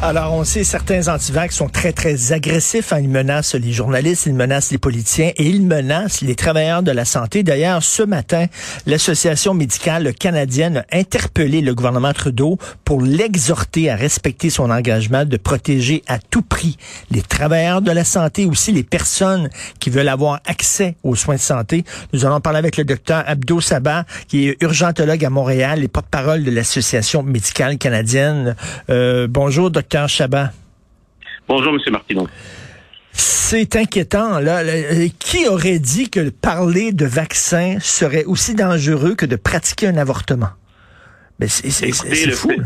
Alors, 0.00 0.32
on 0.32 0.44
sait 0.44 0.62
certains 0.62 1.08
antivax 1.08 1.56
sont 1.56 1.68
très, 1.68 1.92
très 1.92 2.32
agressifs. 2.32 2.92
Hein. 2.92 3.00
Ils 3.00 3.08
menacent 3.08 3.56
les 3.56 3.72
journalistes, 3.72 4.26
ils 4.26 4.34
menacent 4.34 4.70
les 4.70 4.78
politiciens 4.78 5.32
et 5.36 5.44
ils 5.44 5.60
menacent 5.60 6.20
les 6.20 6.36
travailleurs 6.36 6.84
de 6.84 6.92
la 6.92 7.04
santé. 7.04 7.42
D'ailleurs, 7.42 7.82
ce 7.82 8.04
matin, 8.04 8.46
l'Association 8.86 9.54
médicale 9.54 10.14
canadienne 10.14 10.84
a 10.92 10.96
interpellé 10.96 11.62
le 11.62 11.74
gouvernement 11.74 12.12
Trudeau 12.12 12.58
pour 12.84 13.02
l'exhorter 13.02 13.90
à 13.90 13.96
respecter 13.96 14.50
son 14.50 14.70
engagement 14.70 15.24
de 15.24 15.36
protéger 15.36 16.04
à 16.06 16.20
tout 16.20 16.42
prix 16.42 16.76
les 17.10 17.22
travailleurs 17.22 17.82
de 17.82 17.90
la 17.90 18.04
santé, 18.04 18.46
aussi 18.46 18.70
les 18.70 18.84
personnes 18.84 19.50
qui 19.80 19.90
veulent 19.90 20.08
avoir 20.08 20.38
accès 20.46 20.94
aux 21.02 21.16
soins 21.16 21.34
de 21.34 21.40
santé. 21.40 21.84
Nous 22.12 22.24
allons 22.24 22.40
parler 22.40 22.60
avec 22.60 22.76
le 22.76 22.84
docteur 22.84 23.24
Abdo 23.26 23.60
Sabah, 23.60 24.04
qui 24.28 24.46
est 24.46 24.62
urgentologue 24.62 25.24
à 25.24 25.30
Montréal 25.30 25.82
et 25.82 25.88
porte-parole 25.88 26.44
de 26.44 26.52
l'Association 26.52 27.24
médicale 27.24 27.78
canadienne. 27.78 28.54
Euh, 28.90 29.26
bonjour, 29.28 29.72
docteur. 29.72 29.87
Chabat. 30.06 30.52
Bonjour, 31.48 31.72
M. 31.72 31.80
Martineau. 31.92 32.28
C'est 33.12 33.76
inquiétant. 33.76 34.38
Là. 34.38 34.62
Qui 35.18 35.48
aurait 35.48 35.78
dit 35.78 36.10
que 36.10 36.28
parler 36.28 36.92
de 36.92 37.06
vaccin 37.06 37.78
serait 37.80 38.24
aussi 38.24 38.54
dangereux 38.54 39.14
que 39.14 39.26
de 39.26 39.36
pratiquer 39.36 39.88
un 39.88 39.96
avortement? 39.96 40.50
Mais 41.40 41.48
c'est 41.48 41.70
fou. 42.32 42.50
Fait, 42.50 42.56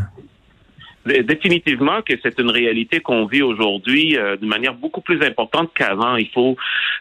Définitivement 1.05 2.01
que 2.01 2.13
c'est 2.23 2.39
une 2.39 2.49
réalité 2.49 2.99
qu'on 2.99 3.25
vit 3.25 3.41
aujourd'hui 3.41 4.17
euh, 4.17 4.37
de 4.37 4.45
manière 4.45 4.73
beaucoup 4.73 5.01
plus 5.01 5.21
importante 5.21 5.71
qu'avant. 5.75 6.15
Il 6.15 6.29
faut 6.29 6.55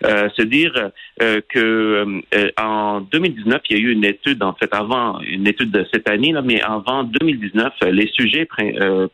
euh, 0.05 0.29
se 0.37 0.43
dire 0.43 0.73
euh, 1.23 1.41
que 1.49 2.23
euh, 2.35 2.51
en 2.61 3.01
2019, 3.01 3.61
il 3.71 3.77
y 3.77 3.81
a 3.81 3.83
eu 3.83 3.93
une 3.93 4.05
étude, 4.05 4.43
en 4.43 4.55
fait, 4.55 4.73
avant 4.75 5.21
une 5.21 5.47
étude 5.47 5.71
de 5.71 5.87
cette 5.93 6.09
année, 6.09 6.33
là, 6.33 6.43
mais 6.43 6.61
avant 6.61 7.05
2019, 7.05 7.73
les 7.91 8.09
sujets 8.09 8.47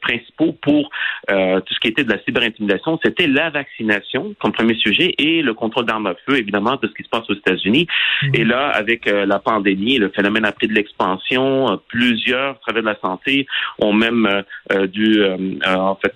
principaux 0.01 0.53
pour 0.63 0.91
tout 1.29 1.75
ce 1.75 1.81
qui 1.81 1.89
était 1.89 2.05
de 2.05 2.11
la 2.11 2.23
cyberintimidation, 2.25 2.99
c'était 3.05 3.27
la 3.27 3.51
vaccination 3.51 4.35
comme 4.41 4.53
premier 4.53 4.75
sujet 4.75 5.15
et 5.19 5.43
le 5.43 5.55
contrôle 5.55 5.85
d'armes 5.85 6.07
à 6.07 6.15
feu, 6.27 6.37
évidemment, 6.37 6.77
de 6.77 6.89
ce 6.89 6.93
qui 6.95 7.03
se 7.03 7.09
passe 7.09 7.29
aux 7.29 7.35
États-Unis. 7.35 7.87
Mmh. 8.23 8.35
Et 8.35 8.45
là, 8.45 8.69
avec 8.69 9.07
la 9.07 9.39
pandémie, 9.39 9.99
le 9.99 10.09
phénomène 10.11 10.45
a 10.45 10.53
pris 10.53 10.69
de 10.69 10.75
l'expansion, 10.75 11.81
plusieurs 11.89 12.59
travers 12.61 12.83
de 12.83 12.89
la 12.89 12.99
santé 13.01 13.47
ont 13.81 13.93
même 13.93 14.43
euh, 14.79 14.87
dû 14.87 15.21
euh, 15.21 15.37
euh, 15.67 15.75
en 15.75 15.97
fait 15.97 16.13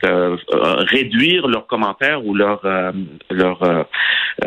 réduire 0.90 1.46
leurs 1.48 1.66
commentaires 1.66 2.24
ou 2.24 2.34
leur 2.34 2.60
leur 3.30 3.86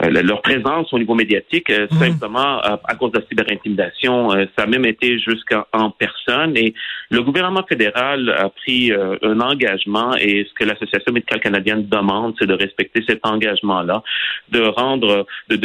leur 0.09 0.41
présence 0.41 0.91
au 0.93 0.99
niveau 0.99 1.15
médiatique 1.15 1.69
mmh. 1.69 1.95
simplement 1.97 2.59
à 2.59 2.95
cause 2.95 3.11
de 3.11 3.19
la 3.19 3.25
cyberintimidation. 3.27 4.29
ça 4.57 4.63
a 4.63 4.65
même 4.65 4.85
été 4.85 5.19
jusqu'en 5.19 5.91
personne 5.91 6.57
et 6.57 6.73
le 7.09 7.21
gouvernement 7.21 7.63
fédéral 7.67 8.29
a 8.29 8.49
pris 8.49 8.91
un 8.91 9.39
engagement 9.39 10.15
et 10.15 10.45
ce 10.49 10.53
que 10.53 10.67
l'Association 10.67 11.13
médicale 11.13 11.39
canadienne 11.39 11.87
demande, 11.87 12.35
c'est 12.39 12.47
de 12.47 12.53
respecter 12.53 13.03
cet 13.07 13.25
engagement-là, 13.25 14.03
de 14.49 14.61
rendre, 14.61 15.25
de 15.49 15.55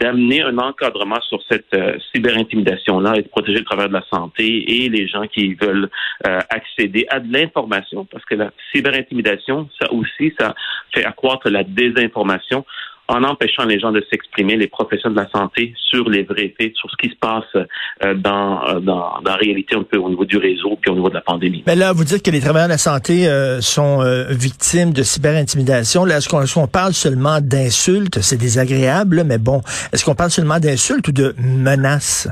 d'amener 0.00 0.40
de, 0.40 0.46
un 0.46 0.58
encadrement 0.58 1.20
sur 1.28 1.40
cette 1.48 1.74
cyberintimidation-là 2.12 3.14
et 3.16 3.22
de 3.22 3.28
protéger 3.28 3.58
le 3.58 3.64
travail 3.64 3.88
de 3.88 3.94
la 3.94 4.04
santé 4.12 4.84
et 4.84 4.88
les 4.88 5.08
gens 5.08 5.26
qui 5.26 5.54
veulent 5.54 5.88
accéder 6.24 7.06
à 7.10 7.20
de 7.20 7.32
parce 7.54 8.24
que 8.24 8.34
la 8.34 8.50
cyberintimidation, 8.72 9.68
ça 9.80 9.92
aussi, 9.92 10.32
ça 10.38 10.54
fait 10.92 11.04
accroître 11.04 11.48
la 11.48 11.64
désinformation 11.64 12.64
en 13.08 13.22
empêchant 13.22 13.64
les 13.64 13.78
gens 13.78 13.92
de 13.92 14.02
s'exprimer, 14.10 14.56
les 14.56 14.66
professionnels 14.66 15.16
de 15.16 15.22
la 15.22 15.38
santé, 15.38 15.74
sur 15.90 16.08
les 16.08 16.22
vrais 16.22 16.54
faits, 16.58 16.74
sur 16.74 16.90
ce 16.90 16.96
qui 16.96 17.10
se 17.10 17.16
passe 17.16 17.44
euh, 17.54 18.14
dans, 18.14 18.66
euh, 18.66 18.80
dans, 18.80 19.20
dans, 19.20 19.30
la 19.30 19.36
réalité 19.36 19.76
un 19.76 19.82
peu 19.82 19.98
au 19.98 20.08
niveau 20.08 20.24
du 20.24 20.38
réseau 20.38 20.78
puis 20.80 20.90
au 20.90 20.94
niveau 20.94 21.10
de 21.10 21.14
la 21.14 21.20
pandémie. 21.20 21.62
Mais 21.66 21.76
là, 21.76 21.92
vous 21.92 22.04
dites 22.04 22.24
que 22.24 22.30
les 22.30 22.40
travailleurs 22.40 22.68
de 22.68 22.72
la 22.72 22.78
santé 22.78 23.28
euh, 23.28 23.60
sont 23.60 24.02
victimes 24.30 24.92
de 24.92 25.02
cyberintimidation. 25.02 26.04
Là, 26.04 26.18
est-ce 26.18 26.54
qu'on 26.54 26.66
parle 26.66 26.94
seulement 26.94 27.40
d'insultes? 27.40 28.20
C'est 28.20 28.38
désagréable, 28.38 29.24
mais 29.26 29.38
bon, 29.38 29.60
est-ce 29.92 30.04
qu'on 30.04 30.14
parle 30.14 30.30
seulement 30.30 30.58
d'insultes 30.58 31.08
ou 31.08 31.12
de 31.12 31.34
menaces? 31.38 32.28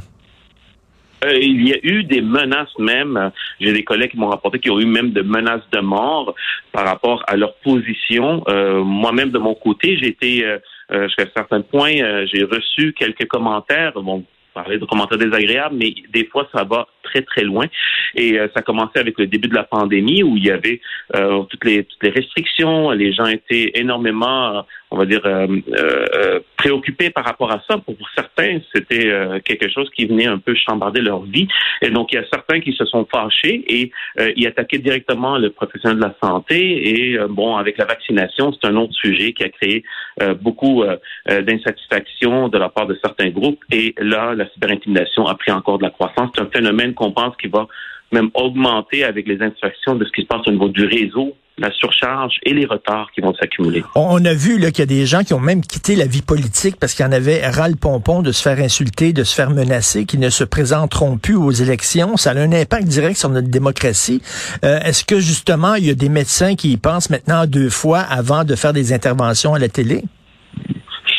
Euh, 1.25 1.39
il 1.41 1.69
y 1.69 1.73
a 1.73 1.79
eu 1.83 2.05
des 2.05 2.21
menaces 2.21 2.77
même. 2.79 3.31
J'ai 3.61 3.73
des 3.73 3.85
collègues 3.85 4.13
qui 4.13 4.19
m'ont 4.19 4.29
rapporté 4.29 4.59
qu'ils 4.59 4.73
ont 4.73 4.81
eu 4.81 4.87
même 4.87 5.11
de 5.11 5.23
menaces 5.23 5.69
de 5.73 5.81
mort 5.81 6.35
par 6.73 6.87
rapport 6.87 7.23
à 7.27 7.37
leur 7.37 7.55
position. 7.57 8.43
Euh, 8.49 8.83
moi-même, 8.83 9.31
de 9.31 9.39
mon 9.39 9.55
côté, 9.55 9.97
j'ai 9.99 10.09
été, 10.09 10.45
euh, 10.45 10.59
jusqu'à 11.07 11.25
un 11.25 11.37
certain 11.37 11.61
point, 11.61 11.93
j'ai 12.27 12.45
reçu 12.45 12.93
quelques 12.93 13.27
commentaires. 13.27 13.93
Bon, 13.95 14.25
parler 14.55 14.79
de 14.79 14.85
commentaires 14.85 15.19
désagréables, 15.19 15.77
mais 15.77 15.95
des 16.13 16.27
fois, 16.27 16.47
ça 16.53 16.65
va 16.65 16.87
très, 17.03 17.23
très 17.23 17.43
loin. 17.43 17.67
Et 18.15 18.37
ça 18.37 18.61
a 18.61 18.63
commencé 18.63 18.99
avec 18.99 19.19
le 19.19 19.27
début 19.27 19.49
de 19.49 19.55
la 19.55 19.65
pandémie 19.65 20.23
où 20.23 20.37
il 20.37 20.45
y 20.45 20.51
avait 20.51 20.81
toutes, 21.49 21.65
les, 21.65 21.85
toutes 21.85 22.03
les 22.03 22.11
restrictions. 22.11 22.91
Les 22.91 23.15
gens 23.15 23.25
étaient 23.27 23.71
énormément 23.75 24.67
on 24.93 24.99
va 24.99 25.07
dire, 25.07 25.23
euh, 25.25 25.47
euh, 25.73 26.41
préoccupés 26.57 27.11
par 27.11 27.25
rapport 27.25 27.51
à 27.51 27.63
ça. 27.69 27.79
Pour 27.79 27.97
certains, 28.15 28.61
c'était 28.75 29.09
euh, 29.09 29.41
quelque 29.41 29.69
chose 29.69 29.89
qui 29.97 30.05
venait 30.05 30.27
un 30.27 30.39
peu 30.39 30.55
chambarder 30.55 31.01
leur 31.01 31.23
vie. 31.23 31.49
Et 31.81 31.91
donc, 31.91 32.13
il 32.13 32.17
y 32.17 32.19
a 32.19 32.25
certains 32.31 32.61
qui 32.61 32.75
se 32.75 32.85
sont 32.85 33.07
fâchés 33.11 33.65
et 33.67 33.91
y 34.37 34.47
attaquaient 34.47 34.79
directement 34.79 35.39
le 35.39 35.51
professionnel 35.51 35.97
de 35.97 36.03
la 36.03 36.15
santé. 36.23 37.13
Et 37.13 37.19
bon, 37.29 37.57
avec 37.57 37.79
la 37.79 37.87
vaccination, 37.87 38.53
c'est 38.53 38.69
un 38.69 38.77
autre 38.77 38.93
sujet 38.93 39.33
qui 39.33 39.43
a 39.45 39.49
créé 39.49 39.83
beaucoup 40.41 40.85
d'insatisfaction 41.27 42.49
de 42.49 42.59
la 42.59 42.69
part 42.69 42.87
de 42.87 42.99
certains 43.03 43.31
groupes. 43.31 43.63
Et 43.73 43.95
là, 43.99 44.35
la 44.35 44.49
cyberintimidation 44.51 45.27
a 45.27 45.35
pris 45.35 45.51
encore 45.51 45.79
de 45.79 45.85
la 45.85 45.91
croissance. 45.91 46.31
C'est 46.35 46.43
un 46.43 46.51
phénomène 46.53 46.95
qu'on 46.95 47.13
pense 47.13 47.37
qui 47.37 47.49
va 47.49 47.67
même 48.13 48.31
augmenter 48.35 49.05
avec 49.05 49.27
les 49.27 49.43
infractions 49.43 49.95
de 49.95 50.05
ce 50.05 50.13
qui 50.13 50.23
se 50.23 50.27
passe 50.27 50.47
au 50.47 50.51
niveau 50.51 50.69
du 50.69 50.85
réseau 50.85 51.35
la 51.59 51.71
surcharge 51.73 52.39
et 52.45 52.55
les 52.55 52.65
retards 52.65 53.11
qui 53.15 53.21
vont 53.21 53.35
s'accumuler. 53.35 53.83
On 53.95 54.25
a 54.25 54.35
vu 54.35 54.59
qu'il 54.59 54.79
y 54.79 54.83
a 54.83 54.87
des 54.87 55.07
gens 55.07 55.23
qui 55.23 55.35
ont 55.35 55.41
même 55.41 55.61
quitté 55.61 55.97
la 55.97 56.07
vie 56.07 56.23
politique 56.23 56.77
parce 56.81 56.95
qu'il 56.95 57.05
y 57.05 57.09
en 57.09 57.13
avait 57.13 57.47
ras 57.47 57.69
le 57.69 57.77
pompon 57.77 58.23
de 58.23 58.33
se 58.33 58.43
faire 58.43 58.59
insulter, 58.59 59.13
de 59.13 59.23
se 59.25 59.35
faire 59.35 59.51
menacer, 59.51 60.07
qui 60.07 60.19
ne 60.19 60.31
se 60.31 60.45
présenteront 60.45 61.19
plus 61.19 61.37
aux 61.37 61.51
élections. 61.51 62.17
Ça 62.17 62.31
a 62.31 62.39
un 62.39 62.53
impact 62.53 62.85
direct 62.89 63.17
sur 63.17 63.29
notre 63.29 63.49
démocratie. 63.49 64.23
Euh, 64.65 64.81
est-ce 64.81 65.05
que 65.05 65.21
justement, 65.21 65.75
il 65.75 65.87
y 65.87 65.91
a 65.91 65.95
des 65.95 66.09
médecins 66.09 66.55
qui 66.57 66.73
y 66.73 66.77
pensent 66.77 67.11
maintenant 67.11 67.47
deux 67.47 67.71
fois 67.71 68.01
avant 68.01 68.45
de 68.45 68.55
faire 68.55 68.73
des 68.73 68.93
interventions 68.93 69.55
à 69.55 69.59
la 69.59 69.69
télé? 69.69 70.03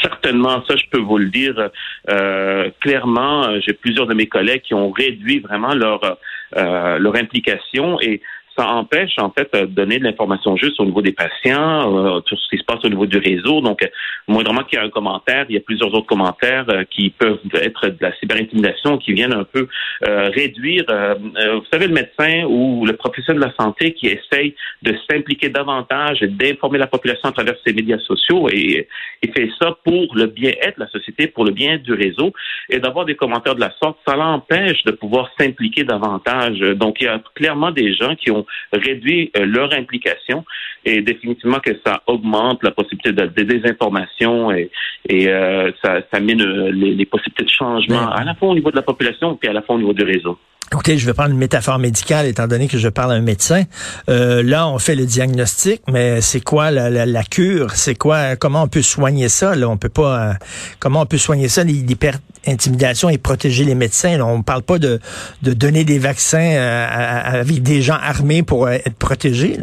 certainement, 0.01 0.63
ça 0.67 0.75
je 0.75 0.83
peux 0.91 0.99
vous 0.99 1.17
le 1.17 1.29
dire 1.29 1.69
euh, 2.09 2.69
clairement. 2.81 3.59
J'ai 3.61 3.71
plusieurs 3.71 4.05
de 4.05 4.13
mes 4.13 4.27
collègues 4.27 4.61
qui 4.61 4.73
ont 4.73 4.91
réduit 4.91 5.39
vraiment 5.39 5.73
leur 5.73 6.17
euh, 6.55 6.99
leur 6.99 7.15
implication 7.15 7.99
et 7.99 8.21
ça 8.57 8.67
empêche 8.67 9.17
en 9.17 9.31
fait 9.31 9.49
de 9.53 9.65
donner 9.65 9.99
de 9.99 10.03
l'information 10.03 10.55
juste 10.55 10.79
au 10.79 10.85
niveau 10.85 11.01
des 11.01 11.11
patients, 11.11 11.97
euh, 11.97 12.19
tout 12.21 12.35
ce 12.35 12.49
qui 12.49 12.57
se 12.57 12.63
passe 12.63 12.83
au 12.83 12.89
niveau 12.89 13.05
du 13.05 13.17
réseau. 13.17 13.61
Donc, 13.61 13.83
euh, 13.83 13.87
moindrement 14.27 14.63
qu'il 14.63 14.77
y 14.77 14.81
a 14.81 14.85
un 14.85 14.89
commentaire, 14.89 15.45
il 15.49 15.55
y 15.55 15.57
a 15.57 15.61
plusieurs 15.61 15.93
autres 15.93 16.05
commentaires 16.05 16.65
euh, 16.69 16.83
qui 16.89 17.09
peuvent 17.09 17.39
être 17.53 17.87
de 17.87 17.97
la 18.01 18.15
cyberintimidation, 18.17 18.97
qui 18.97 19.13
viennent 19.13 19.33
un 19.33 19.43
peu 19.43 19.67
euh, 20.07 20.29
réduire. 20.29 20.85
vous 20.87 21.65
savez, 21.71 21.87
le 21.87 21.93
médecin 21.93 22.43
ou 22.47 22.85
le 22.85 22.93
professionnel 22.93 23.41
de 23.41 23.47
la 23.47 23.53
santé 23.55 23.93
qui 23.93 24.07
essaye 24.07 24.55
de 24.81 24.95
s'impliquer 25.09 25.49
davantage 25.49 26.21
et 26.21 26.27
d'informer 26.27 26.77
la 26.77 26.87
population 26.87 27.29
à 27.29 27.31
travers 27.31 27.55
ses 27.65 27.73
médias 27.73 27.99
sociaux 27.99 28.49
et, 28.51 28.87
et 29.21 29.27
fait 29.31 29.49
ça 29.61 29.77
pour 29.83 30.15
le 30.15 30.27
bien-être 30.27 30.77
de 30.77 30.83
la 30.83 30.89
société, 30.89 31.27
pour 31.27 31.45
le 31.45 31.51
bien 31.51 31.77
du 31.77 31.93
réseau, 31.93 32.33
et 32.69 32.79
d'avoir 32.79 33.05
des 33.05 33.15
commentaires 33.15 33.55
de 33.55 33.61
la 33.61 33.71
sorte, 33.81 33.97
ça 34.07 34.15
l'empêche 34.15 34.83
de 34.83 34.91
pouvoir 34.91 35.29
s'impliquer 35.39 35.83
davantage. 35.83 36.59
Donc, 36.59 36.97
il 37.01 37.05
y 37.05 37.07
a 37.07 37.21
clairement 37.35 37.71
des 37.71 37.93
gens 37.93 38.15
qui 38.15 38.31
ont 38.31 38.42
réduit 38.71 39.31
euh, 39.37 39.45
leur 39.45 39.73
implication 39.73 40.43
et 40.85 41.01
définitivement 41.01 41.59
que 41.59 41.71
ça 41.85 42.01
augmente 42.07 42.63
la 42.63 42.71
possibilité 42.71 43.11
de, 43.11 43.25
désinformation 43.43 44.51
et, 44.51 44.69
et 45.07 45.27
euh, 45.27 45.71
ça, 45.83 46.01
ça 46.11 46.19
mine 46.19 46.41
euh, 46.41 46.71
les, 46.71 47.05
possibilités 47.05 47.45
de 47.45 47.49
changement 47.49 48.09
à 48.09 48.23
la 48.23 48.35
fois 48.35 48.49
au 48.49 48.55
niveau 48.55 48.71
de 48.71 48.75
la 48.75 48.81
population 48.81 49.37
et 49.41 49.47
à 49.47 49.53
la 49.53 49.61
fois 49.61 49.75
au 49.75 49.79
niveau 49.79 49.93
du 49.93 50.03
réseau. 50.03 50.37
Écoutez, 50.71 50.97
je 50.97 51.05
vais 51.05 51.13
prendre 51.13 51.31
une 51.31 51.37
métaphore 51.37 51.77
médicale, 51.77 52.25
étant 52.25 52.47
donné 52.47 52.67
que 52.67 52.77
je 52.79 52.89
parle 52.89 53.11
à 53.11 53.15
un 53.15 53.21
médecin. 53.21 53.63
là, 54.07 54.67
on 54.67 54.79
fait 54.79 54.95
le 54.95 55.05
diagnostic, 55.05 55.81
mais 55.91 56.19
c'est 56.21 56.41
quoi 56.41 56.71
la, 56.71 57.23
cure? 57.23 57.71
C'est 57.75 57.95
quoi 57.95 58.35
Comment 58.35 58.63
on 58.63 58.67
peut 58.67 58.81
soigner 58.81 59.29
ça? 59.29 59.55
Là, 59.55 59.69
on 59.69 59.77
peut 59.77 59.89
pas. 59.89 60.33
comment 60.79 61.01
on 61.01 61.05
peut 61.05 61.19
soigner 61.19 61.47
ça? 61.47 61.63
L'hyper-intimidation 61.63 63.09
et 63.09 63.19
protéger 63.19 63.65
les 63.65 63.75
médecins. 63.75 64.19
on 64.21 64.39
ne 64.39 64.43
parle 64.43 64.63
pas 64.63 64.79
de, 64.79 64.99
de 65.43 65.53
donner 65.53 65.83
des 65.83 65.99
vaccins 65.99 66.55
avec 66.55 67.61
des 67.61 67.81
gens 67.83 67.97
armés 68.01 68.41
pour 68.41 68.67
être 68.69 68.95
protégés. 68.95 69.59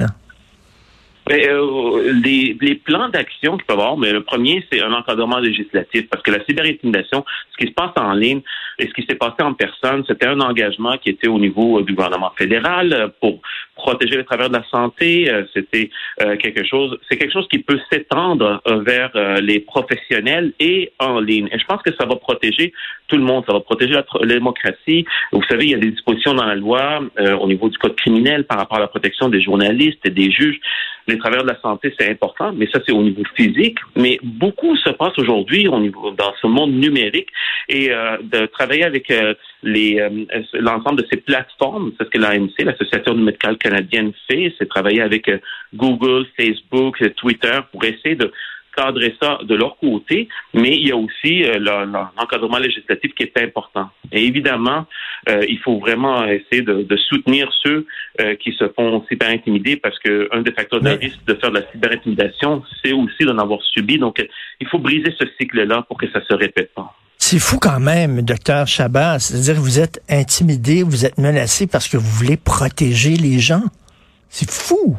Euh, 1.33 2.13
les, 2.25 2.57
les, 2.61 2.75
plans 2.75 3.09
d'action 3.09 3.57
qu'il 3.57 3.67
peut 3.67 3.75
y 3.75 3.77
avoir, 3.77 3.97
mais 3.97 4.13
le 4.13 4.23
premier, 4.23 4.65
c'est 4.71 4.83
un 4.83 4.93
encadrement 4.93 5.39
législatif, 5.39 6.09
parce 6.09 6.23
que 6.23 6.31
la 6.31 6.45
cyberintimidation, 6.45 7.25
ce 7.53 7.57
qui 7.59 7.71
se 7.71 7.75
passe 7.75 7.93
en 7.97 8.13
ligne 8.13 8.41
et 8.79 8.87
ce 8.87 8.93
qui 8.95 9.05
s'est 9.09 9.17
passé 9.17 9.43
en 9.43 9.55
personne, 9.55 10.05
c'était 10.09 10.27
un 10.27 10.41
engagement 10.41 10.97
qui 10.99 11.11
était 11.11 11.29
au 11.29 11.39
niveau 11.39 11.83
du 11.83 11.95
gouvernement 11.95 12.33
fédéral 12.37 13.13
pour 13.21 13.41
protéger 13.77 14.17
les 14.17 14.25
travailleurs 14.25 14.51
de 14.51 14.57
la 14.57 14.65
santé. 14.71 15.31
C'était 15.55 15.91
quelque 16.39 16.65
chose, 16.65 16.99
c'est 17.09 17.17
quelque 17.17 17.33
chose 17.33 17.47
qui 17.49 17.59
peut 17.59 17.79
s'étendre 17.91 18.63
vers 18.67 19.11
les 19.41 19.61
professionnels 19.61 20.53
et 20.61 20.93
en 20.99 21.21
ligne. 21.21 21.49
Et 21.53 21.59
je 21.59 21.65
pense 21.67 21.83
que 21.83 21.95
ça 21.99 22.07
va 22.07 22.17
protéger 22.17 22.73
tout 23.09 23.17
le 23.17 23.23
monde, 23.23 23.45
ça 23.47 23.53
va 23.53 23.61
protéger 23.61 23.93
la, 23.93 24.05
la 24.21 24.35
démocratie. 24.35 25.05
Vous 25.33 25.43
savez, 25.49 25.65
il 25.65 25.71
y 25.71 25.75
a 25.75 25.79
des 25.79 25.91
dispositions 25.91 26.35
dans 26.35 26.47
la 26.47 26.55
loi 26.55 27.01
au 27.41 27.47
niveau 27.47 27.69
du 27.69 27.77
code 27.79 27.97
criminel 27.97 28.45
par 28.45 28.59
rapport 28.59 28.79
à 28.79 28.81
la 28.81 28.89
protection 28.89 29.29
des 29.29 29.43
journalistes 29.43 30.01
et 30.05 30.11
des 30.11 30.31
juges. 30.31 30.61
Les 31.11 31.19
travailleurs 31.19 31.43
de 31.43 31.51
la 31.51 31.61
santé, 31.61 31.93
c'est 31.99 32.09
important, 32.09 32.53
mais 32.53 32.69
ça, 32.73 32.79
c'est 32.87 32.93
au 32.93 33.03
niveau 33.03 33.23
physique. 33.35 33.79
Mais 33.97 34.21
beaucoup 34.23 34.77
se 34.77 34.91
passe 34.91 35.19
aujourd'hui 35.19 35.67
au 35.67 35.81
niveau 35.81 36.13
dans 36.13 36.33
ce 36.41 36.47
monde 36.47 36.73
numérique 36.73 37.31
et 37.69 37.91
euh, 37.91 38.17
de 38.23 38.47
travailler 38.47 38.85
avec 38.85 39.11
euh, 39.11 39.35
les 39.65 39.99
euh, 39.99 40.43
l'ensemble 40.53 41.03
de 41.03 41.07
ces 41.11 41.17
plateformes, 41.17 41.91
c'est 41.99 42.05
ce 42.05 42.11
que 42.11 42.19
l'AMC, 42.19 42.53
l'Association 42.61 43.15
médicale 43.15 43.59
canadienne, 43.59 44.13
fait, 44.29 44.55
c'est 44.57 44.69
travailler 44.69 45.03
avec 45.03 45.29
Google, 45.75 46.27
Facebook, 46.39 47.03
Twitter 47.17 47.59
pour 47.73 47.83
essayer 47.85 48.15
de 48.15 48.31
cadrer 48.77 49.15
ça 49.21 49.39
de 49.43 49.55
leur 49.55 49.77
côté, 49.79 50.29
mais 50.55 50.77
il 50.77 50.89
y 50.89 50.93
a 50.93 50.97
aussi 50.97 51.45
euh, 51.45 51.59
l'encadrement 51.59 52.59
législatif 52.59 53.15
qui 53.15 53.25
est 53.25 53.39
important. 53.39 53.89
Et 54.13 54.25
évidemment, 54.25 54.87
euh, 55.31 55.45
il 55.49 55.59
faut 55.59 55.79
vraiment 55.79 56.25
essayer 56.25 56.63
de, 56.63 56.97
soutenir 57.09 57.51
ceux 57.63 57.87
euh, 58.21 58.35
qui 58.37 58.53
se 58.53 58.69
font 58.69 59.05
cyber-intimider 59.09 59.77
parce 59.77 59.99
qu'un 59.99 60.43
des 60.43 60.53
facteurs 60.53 60.81
de 60.81 60.91
risque 60.91 61.25
de 61.27 61.35
faire 61.35 61.51
de 61.51 61.59
la 61.59 61.71
cyber-intimidation, 61.73 62.63
c'est 62.83 62.93
aussi 62.93 63.25
d'en 63.25 63.39
avoir 63.39 63.63
subi. 63.63 63.99
Donc, 63.99 64.25
il 64.61 64.69
faut 64.69 64.79
briser 64.79 65.15
ce 65.19 65.27
cycle-là 65.39 65.85
pour 65.89 65.99
que 65.99 66.11
ça 66.11 66.21
se 66.25 66.35
répète 66.35 66.73
pas. 66.75 66.95
C'est 67.19 67.39
fou 67.39 67.59
quand 67.61 67.81
même, 67.81 68.23
docteur 68.23 68.67
Chabat. 68.67 69.19
C'est-à-dire 69.19 69.55
que 69.55 69.61
vous 69.61 69.79
êtes 69.79 70.03
intimidé, 70.09 70.83
vous 70.83 71.05
êtes 71.05 71.19
menacé 71.19 71.67
parce 71.67 71.87
que 71.89 71.97
vous 71.97 72.11
voulez 72.11 72.37
protéger 72.37 73.15
les 73.17 73.39
gens. 73.39 73.63
C'est 74.29 74.51
fou. 74.51 74.97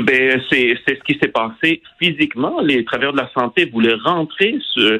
Ben, 0.00 0.42
c'est 0.50 0.76
ce 0.88 1.04
qui 1.04 1.16
s'est 1.22 1.28
passé 1.28 1.80
physiquement. 2.00 2.60
Les 2.60 2.84
travailleurs 2.84 3.12
de 3.12 3.18
la 3.18 3.30
santé 3.32 3.66
voulaient 3.66 3.94
rentrer, 3.94 4.58
euh, 4.76 4.98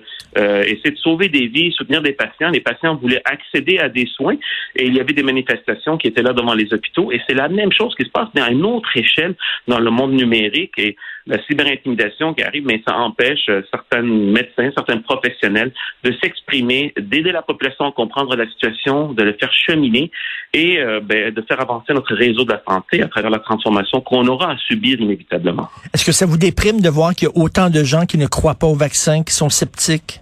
essayer 0.62 0.92
de 0.92 0.96
sauver 0.98 1.28
des 1.28 1.48
vies, 1.48 1.72
soutenir 1.72 2.00
des 2.00 2.12
patients. 2.12 2.50
Les 2.50 2.60
patients 2.60 2.94
voulaient 2.94 3.22
accéder 3.24 3.78
à 3.78 3.88
des 3.88 4.06
soins 4.06 4.36
et 4.76 4.86
il 4.86 4.94
y 4.94 5.00
avait 5.00 5.12
des 5.12 5.24
manifestations 5.24 5.96
qui 5.96 6.06
étaient 6.06 6.22
là 6.22 6.32
devant 6.32 6.54
les 6.54 6.72
hôpitaux. 6.72 7.10
Et 7.10 7.20
c'est 7.26 7.34
la 7.34 7.48
même 7.48 7.72
chose 7.72 7.92
qui 7.96 8.04
se 8.04 8.10
passe, 8.10 8.28
mais 8.36 8.40
à 8.40 8.50
une 8.50 8.64
autre 8.64 8.88
échelle 8.96 9.34
dans 9.66 9.80
le 9.80 9.90
monde 9.90 10.12
numérique 10.12 10.78
et 10.78 10.96
la 11.26 11.42
cyberintimidation 11.46 12.34
qui 12.34 12.42
arrive, 12.42 12.64
mais 12.66 12.82
ça 12.86 12.96
empêche 12.96 13.48
euh, 13.48 13.62
certains 13.70 14.02
médecins, 14.02 14.70
certains 14.76 14.98
professionnels 14.98 15.72
de 16.02 16.12
s'exprimer, 16.22 16.92
d'aider 16.98 17.32
la 17.32 17.42
population 17.42 17.86
à 17.86 17.92
comprendre 17.92 18.36
la 18.36 18.46
situation, 18.46 19.12
de 19.12 19.22
le 19.22 19.32
faire 19.32 19.52
cheminer 19.52 20.10
et 20.52 20.78
euh, 20.78 21.00
ben, 21.00 21.32
de 21.32 21.42
faire 21.42 21.60
avancer 21.60 21.94
notre 21.94 22.14
réseau 22.14 22.44
de 22.44 22.52
la 22.52 22.62
santé 22.68 23.02
à 23.02 23.08
travers 23.08 23.30
la 23.30 23.38
transformation 23.38 24.00
qu'on 24.00 24.26
aura 24.26 24.52
à 24.52 24.56
subir 24.58 25.00
inévitablement. 25.00 25.68
Est-ce 25.94 26.04
que 26.04 26.12
ça 26.12 26.26
vous 26.26 26.36
déprime 26.36 26.80
de 26.80 26.88
voir 26.88 27.14
qu'il 27.14 27.28
y 27.28 27.30
a 27.30 27.42
autant 27.42 27.70
de 27.70 27.82
gens 27.84 28.04
qui 28.04 28.18
ne 28.18 28.26
croient 28.26 28.54
pas 28.54 28.66
au 28.66 28.74
vaccin, 28.74 29.22
qui 29.22 29.32
sont 29.32 29.48
sceptiques? 29.48 30.20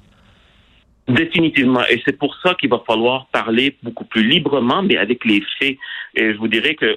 Définitivement. 1.08 1.84
Et 1.90 2.00
c'est 2.04 2.16
pour 2.16 2.37
ça 2.44 2.54
qu'il 2.54 2.70
va 2.70 2.81
falloir 2.87 3.26
parler 3.32 3.76
beaucoup 3.82 4.04
plus 4.04 4.22
librement, 4.22 4.84
mais 4.84 4.96
avec 4.96 5.25
les 5.25 5.43
faits. 5.58 5.76
Et 6.14 6.32
je 6.32 6.38
vous 6.38 6.46
dirais 6.46 6.76
que 6.76 6.96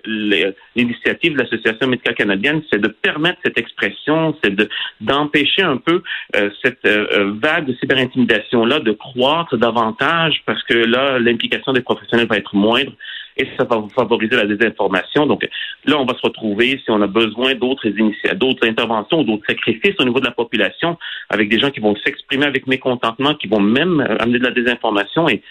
l'initiative 0.75 1.33
de 1.33 1.39
l'Association 1.39 1.87
médicale 1.87 2.13
canadienne, 2.13 2.61
c'est 2.71 2.79
de 2.79 2.87
permettre 2.87 3.39
cette 3.43 3.57
expression, 3.57 4.37
c'est 4.43 4.55
d'empêcher 5.01 5.63
un 5.63 5.77
peu 5.77 6.03
euh, 6.35 6.51
cette 6.63 6.85
euh, 6.85 7.07
euh, 7.13 7.33
vague 7.41 7.65
de 7.65 7.73
cyberintimidation-là 7.73 8.79
de 8.79 8.91
croître 8.91 9.57
davantage 9.57 10.43
parce 10.45 10.61
que 10.63 10.75
là, 10.75 11.17
l'implication 11.17 11.73
des 11.73 11.81
professionnels 11.81 12.27
va 12.27 12.37
être 12.37 12.55
moindre 12.55 12.91
et 13.37 13.47
ça 13.57 13.65
va 13.65 13.83
favoriser 13.93 14.35
la 14.35 14.45
désinformation. 14.45 15.25
Donc 15.25 15.47
là, 15.85 15.99
on 15.99 16.05
va 16.05 16.13
se 16.13 16.21
retrouver, 16.21 16.81
si 16.83 16.89
on 16.89 17.01
a 17.01 17.07
besoin 17.07 17.55
d'autres 17.55 17.87
initiatives, 17.87 18.37
d'autres 18.37 18.67
interventions, 18.67 19.23
d'autres 19.23 19.45
sacrifices 19.47 19.95
au 19.99 20.05
niveau 20.05 20.19
de 20.19 20.25
la 20.25 20.31
population, 20.31 20.97
avec 21.29 21.49
des 21.49 21.59
gens 21.59 21.71
qui 21.71 21.79
vont 21.79 21.95
s'exprimer 22.05 22.45
avec 22.45 22.67
mécontentement, 22.67 23.35
qui 23.35 23.47
vont 23.47 23.59
même 23.59 23.99
amener 24.19 24.39
de 24.39 24.43
la 24.43 24.51
désinformation 24.51 25.27
et 25.29 25.41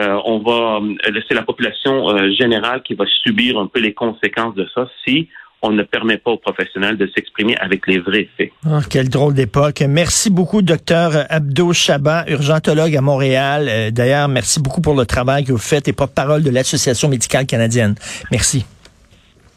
euh, 0.00 0.20
on 0.24 0.38
va 0.40 0.80
laisser 1.10 1.34
la 1.34 1.42
population 1.42 2.10
euh, 2.10 2.30
générale 2.32 2.82
qui 2.82 2.94
va 2.94 3.04
subir 3.06 3.58
un 3.58 3.68
peu 3.68 3.78
les 3.78 3.94
conséquences 3.94 4.54
de 4.56 4.66
ça 4.74 4.88
si 5.04 5.28
on 5.64 5.72
ne 5.72 5.82
permet 5.82 6.18
pas 6.18 6.30
aux 6.30 6.36
professionnels 6.36 6.98
de 6.98 7.10
s'exprimer 7.14 7.56
avec 7.56 7.86
les 7.86 7.98
vrais 7.98 8.28
faits. 8.36 8.50
Oh, 8.66 8.80
quelle 8.88 9.08
drôle 9.08 9.32
d'époque. 9.32 9.82
Merci 9.88 10.28
beaucoup, 10.28 10.60
docteur 10.60 11.24
Abdo 11.30 11.72
Chabat, 11.72 12.26
urgentologue 12.28 12.94
à 12.94 13.00
Montréal. 13.00 13.66
Euh, 13.68 13.90
d'ailleurs, 13.90 14.28
merci 14.28 14.60
beaucoup 14.60 14.82
pour 14.82 14.94
le 14.94 15.06
travail 15.06 15.44
que 15.44 15.52
vous 15.52 15.58
faites 15.58 15.88
et 15.88 15.94
porte-parole 15.94 16.42
de 16.42 16.50
l'Association 16.50 17.08
médicale 17.08 17.46
canadienne. 17.46 17.94
Merci. 18.30 18.66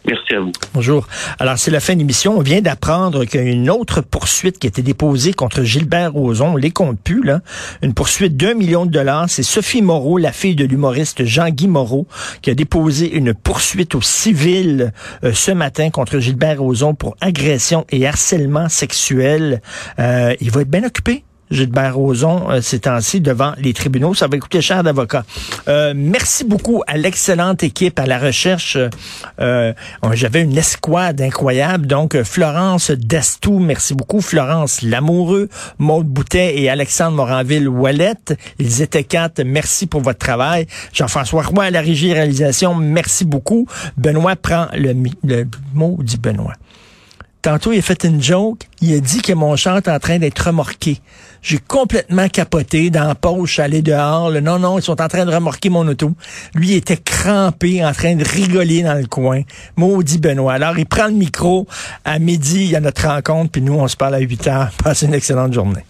Merci 0.07 0.35
à 0.35 0.39
vous. 0.39 0.51
Bonjour. 0.73 1.07
Alors, 1.37 1.57
c'est 1.57 1.71
la 1.71 1.81
fin 1.81 1.93
de 1.93 1.99
l'émission. 1.99 2.37
On 2.37 2.41
vient 2.41 2.61
d'apprendre 2.61 3.25
qu'il 3.25 3.41
y 3.41 3.43
a 3.43 3.51
une 3.51 3.69
autre 3.69 4.01
poursuite 4.01 4.57
qui 4.57 4.67
a 4.67 4.69
été 4.69 4.81
déposée 4.81 5.33
contre 5.33 5.63
Gilbert 5.63 6.13
Rozon. 6.13 6.53
On 6.53 6.55
les 6.55 6.71
compte 6.71 6.97
là. 7.23 7.41
Une 7.81 7.93
poursuite 7.93 8.37
d'un 8.37 8.53
million 8.53 8.85
de 8.85 8.91
dollars. 8.91 9.25
C'est 9.29 9.43
Sophie 9.43 9.81
Moreau, 9.81 10.17
la 10.17 10.31
fille 10.31 10.55
de 10.55 10.65
l'humoriste 10.65 11.25
Jean-Guy 11.25 11.67
Moreau, 11.67 12.07
qui 12.41 12.49
a 12.49 12.55
déposé 12.55 13.15
une 13.15 13.33
poursuite 13.33 13.95
au 13.95 14.01
civil 14.01 14.93
euh, 15.23 15.33
ce 15.33 15.51
matin 15.51 15.89
contre 15.89 16.19
Gilbert 16.19 16.59
Rozon 16.59 16.95
pour 16.95 17.17
agression 17.19 17.85
et 17.89 18.07
harcèlement 18.07 18.69
sexuel. 18.69 19.61
Euh, 19.99 20.35
il 20.39 20.51
va 20.51 20.61
être 20.61 20.69
bien 20.69 20.85
occupé. 20.85 21.23
Gilbert 21.51 21.95
Rozon 21.95 22.49
euh, 22.49 22.61
ces 22.61 22.79
temps-ci 22.79 23.21
devant 23.21 23.53
les 23.57 23.73
tribunaux. 23.73 24.13
Ça 24.13 24.27
va 24.27 24.37
coûter 24.37 24.61
cher 24.61 24.83
d'avocat. 24.83 25.23
Euh, 25.67 25.93
merci 25.95 26.43
beaucoup 26.43 26.83
à 26.87 26.97
l'excellente 26.97 27.63
équipe 27.63 27.99
à 27.99 28.05
la 28.05 28.19
recherche. 28.19 28.77
Euh, 29.39 29.73
J'avais 30.13 30.41
une 30.43 30.57
escouade 30.57 31.21
incroyable. 31.21 31.87
Donc, 31.87 32.21
Florence 32.23 32.91
Destou, 32.91 33.59
merci 33.59 33.93
beaucoup. 33.93 34.21
Florence 34.21 34.81
Lamoureux, 34.81 35.49
Maude 35.77 36.07
Boutet 36.07 36.59
et 36.59 36.69
Alexandre 36.69 37.17
Moranville-Wallet. 37.17 38.37
Ils 38.59 38.81
étaient 38.81 39.03
quatre. 39.03 39.41
Merci 39.43 39.87
pour 39.87 40.01
votre 40.01 40.19
travail. 40.19 40.67
Jean-François 40.93 41.43
Roy 41.43 41.65
à 41.65 41.71
la 41.71 41.81
régie 41.81 42.13
réalisation. 42.13 42.75
Merci 42.75 43.25
beaucoup. 43.25 43.67
Benoît 43.97 44.35
prend 44.35 44.67
le, 44.73 44.93
le 45.23 45.47
mot 45.73 45.97
dit 46.01 46.17
Benoît. 46.17 46.53
Tantôt, 47.47 47.71
il 47.71 47.79
a 47.79 47.81
fait 47.81 48.03
une 48.03 48.21
joke. 48.21 48.63
Il 48.81 48.93
a 48.93 48.99
dit 48.99 49.21
que 49.21 49.31
mon 49.31 49.55
char 49.55 49.77
est 49.77 49.87
en 49.87 49.99
train 49.99 50.19
d'être 50.19 50.37
remorqué. 50.37 50.99
J'ai 51.41 51.59
complètement 51.59 52.27
capoté 52.27 52.89
dans 52.89 53.07
la 53.07 53.15
poche, 53.15 53.59
aller 53.59 53.81
dehors. 53.81 54.29
non, 54.41 54.59
non, 54.59 54.77
ils 54.77 54.81
sont 54.81 55.01
en 55.01 55.07
train 55.07 55.23
de 55.23 55.33
remorquer 55.33 55.69
mon 55.69 55.87
auto. 55.87 56.11
Lui, 56.55 56.73
était 56.73 56.97
crampé, 56.97 57.85
en 57.85 57.93
train 57.93 58.17
de 58.17 58.25
rigoler 58.25 58.83
dans 58.83 58.95
le 58.95 59.07
coin. 59.07 59.43
Maudit 59.77 60.17
Benoît. 60.17 60.55
Alors, 60.55 60.77
il 60.77 60.85
prend 60.85 61.05
le 61.05 61.13
micro. 61.13 61.65
À 62.03 62.19
midi, 62.19 62.65
il 62.65 62.71
y 62.71 62.75
a 62.75 62.81
notre 62.81 63.07
rencontre, 63.07 63.51
puis 63.51 63.61
nous, 63.61 63.75
on 63.75 63.87
se 63.87 63.95
parle 63.95 64.15
à 64.15 64.19
8 64.19 64.47
heures. 64.47 64.71
Passez 64.83 65.05
une 65.05 65.13
excellente 65.13 65.53
journée. 65.53 65.85